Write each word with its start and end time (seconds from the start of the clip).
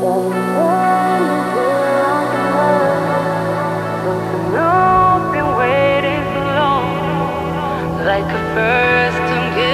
Like 0.00 0.08
a 8.24 8.40
first, 8.54 9.20
don't 9.28 9.69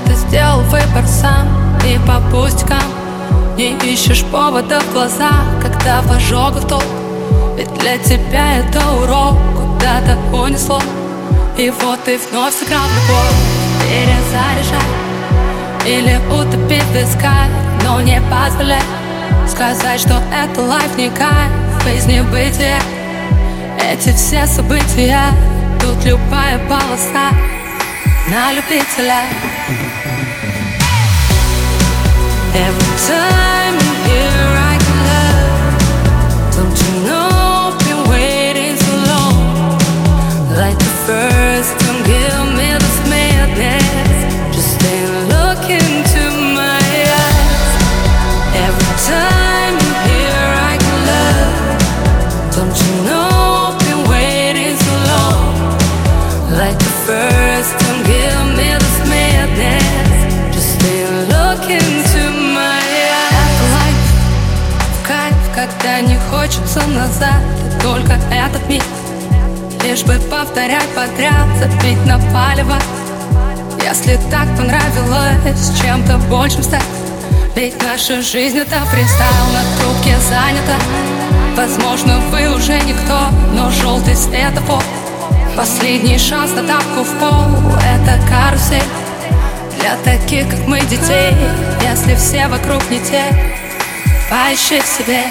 ты 0.00 0.14
сделал 0.14 0.60
выбор 0.62 1.06
сам. 1.06 1.48
И 1.84 1.98
по 2.06 2.20
пустякам 2.30 2.82
не 3.56 3.76
ищешь 3.92 4.24
повода 4.24 4.80
в 4.80 4.92
глазах 4.92 5.44
Когда 5.60 6.00
в 6.02 6.10
ожогах 6.12 6.66
толк 6.66 6.84
Ведь 7.56 7.72
для 7.74 7.98
тебя 7.98 8.58
это 8.58 8.80
урок 8.94 9.36
Куда-то 9.56 10.16
унесло. 10.32 10.80
И 11.58 11.70
вот 11.70 12.02
ты 12.04 12.18
вновь 12.30 12.54
сыграл 12.54 12.80
любовь. 12.82 13.34
Перезаряжай 13.82 14.80
Или 15.86 16.18
утопить 16.32 16.82
в 16.82 17.84
Но 17.84 18.00
не 18.00 18.20
позволяй 18.30 18.82
Сказать, 19.48 20.00
что 20.00 20.22
это 20.32 20.62
лайф 20.62 20.96
не 20.96 21.10
кайф 21.10 21.50
Без 21.84 22.06
небытия 22.06 22.78
Эти 23.80 24.12
все 24.14 24.46
события 24.46 25.24
Тут 25.80 26.04
любая 26.04 26.58
полоса 26.68 27.30
На 28.28 28.52
любителя 28.52 29.22
Every 32.54 32.92
time 33.08 33.74
you 33.82 33.92
hear 34.06 34.38
I 34.72 34.76
can 34.84 34.98
love 35.10 35.72
Don't 36.56 36.76
give 42.04 42.38
me 42.58 42.68
this 42.76 42.98
man 43.08 43.48
Just 44.52 44.78
then 44.80 45.08
look 45.34 45.64
into 45.70 46.22
my 46.54 46.84
eyes. 47.24 47.72
Every 48.66 48.94
time 49.08 49.74
you 49.84 49.92
hear 50.08 50.40
I 50.70 50.74
love, 51.12 51.54
don't 52.56 52.76
you 52.82 52.92
know 53.08 53.28
I've 53.68 53.78
been 53.80 54.02
waiting 54.10 54.76
so 54.76 54.94
long? 55.12 55.54
Like 56.60 56.78
the 56.78 56.92
first 57.06 57.41
хочется 66.32 66.80
назад 66.88 67.42
И 67.66 67.82
только 67.82 68.14
этот 68.30 68.66
миг. 68.68 68.82
Лишь 69.84 70.02
бы 70.02 70.18
повторять 70.30 70.88
подряд, 70.94 71.46
забить 71.58 72.04
на 72.06 72.18
палево. 72.32 72.76
Если 73.82 74.18
так 74.30 74.48
понравилось 74.56 75.80
чем-то 75.80 76.18
большим 76.30 76.62
стать. 76.62 76.82
Ведь 77.54 77.80
наша 77.82 78.22
жизнь 78.22 78.58
это 78.58 78.78
фристайл, 78.86 79.46
на 79.52 79.62
трубке 79.78 80.16
занята. 80.28 80.76
Возможно, 81.56 82.18
вы 82.30 82.54
уже 82.54 82.80
никто, 82.80 83.28
но 83.52 83.70
желтый 83.70 84.16
светофор 84.16 84.82
Последний 85.54 86.16
шанс 86.16 86.52
на 86.52 86.62
тапку 86.66 87.02
в 87.02 87.18
пол 87.18 87.76
Это 87.84 88.18
карусель. 88.26 88.82
Для 89.78 89.96
таких, 89.96 90.48
как 90.48 90.66
мы, 90.66 90.80
детей 90.80 91.36
Если 91.82 92.14
все 92.14 92.48
вокруг 92.48 92.88
не 92.90 93.00
те 93.00 93.24
Поищи 94.30 94.80
в 94.80 94.86
себе 94.86 95.24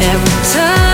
Every 0.00 0.52
time 0.52 0.87